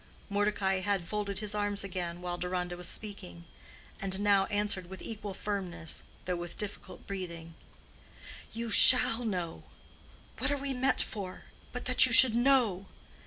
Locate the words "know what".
9.23-10.49